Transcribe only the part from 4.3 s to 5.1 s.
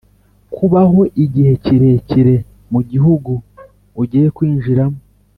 kwinjiramo